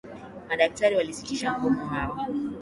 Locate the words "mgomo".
1.57-1.85